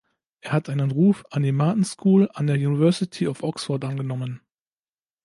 [0.39, 4.41] Er hat einen Ruf an die Martin School an der University of Oxford angenommen.